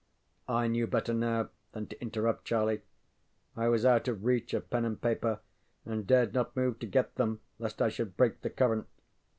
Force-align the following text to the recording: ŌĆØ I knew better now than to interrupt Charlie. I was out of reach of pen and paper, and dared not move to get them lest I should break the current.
ŌĆØ 0.49 0.53
I 0.55 0.67
knew 0.67 0.87
better 0.87 1.13
now 1.13 1.49
than 1.73 1.85
to 1.85 2.01
interrupt 2.01 2.45
Charlie. 2.45 2.81
I 3.55 3.67
was 3.67 3.85
out 3.85 4.07
of 4.07 4.25
reach 4.25 4.51
of 4.55 4.67
pen 4.71 4.83
and 4.83 4.99
paper, 4.99 5.41
and 5.85 6.07
dared 6.07 6.33
not 6.33 6.55
move 6.55 6.79
to 6.79 6.87
get 6.87 7.13
them 7.17 7.39
lest 7.59 7.83
I 7.83 7.89
should 7.89 8.17
break 8.17 8.41
the 8.41 8.49
current. 8.49 8.87